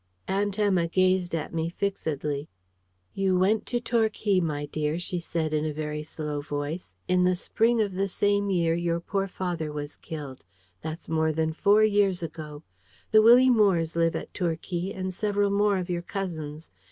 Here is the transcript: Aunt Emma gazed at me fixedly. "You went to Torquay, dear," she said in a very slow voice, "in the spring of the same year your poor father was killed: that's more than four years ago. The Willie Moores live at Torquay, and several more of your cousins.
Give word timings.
Aunt 0.27 0.57
Emma 0.57 0.87
gazed 0.87 1.35
at 1.35 1.53
me 1.53 1.69
fixedly. 1.69 2.49
"You 3.13 3.37
went 3.37 3.67
to 3.67 3.79
Torquay, 3.79 4.39
dear," 4.65 4.97
she 4.97 5.19
said 5.19 5.53
in 5.53 5.63
a 5.63 5.71
very 5.73 6.01
slow 6.01 6.41
voice, 6.41 6.95
"in 7.07 7.23
the 7.23 7.35
spring 7.35 7.79
of 7.81 7.93
the 7.93 8.07
same 8.07 8.49
year 8.49 8.73
your 8.73 8.99
poor 8.99 9.27
father 9.27 9.71
was 9.71 9.97
killed: 9.97 10.43
that's 10.81 11.07
more 11.07 11.31
than 11.31 11.53
four 11.53 11.83
years 11.83 12.23
ago. 12.23 12.63
The 13.11 13.21
Willie 13.21 13.51
Moores 13.51 13.95
live 13.95 14.15
at 14.15 14.33
Torquay, 14.33 14.91
and 14.91 15.13
several 15.13 15.51
more 15.51 15.77
of 15.77 15.87
your 15.87 16.01
cousins. 16.01 16.71